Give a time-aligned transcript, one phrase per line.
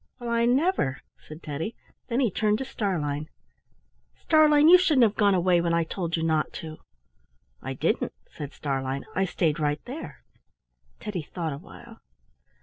[0.17, 1.75] "Well, I never!" said Teddy.
[2.07, 3.27] Then he turned to Starlein.
[4.15, 6.79] "Starlein, you shouldn't have gone away when I told you not to."
[7.61, 9.03] "I didn't," said Starlein.
[9.13, 10.23] "I stayed right there."
[10.99, 12.01] Teddy thought awhile.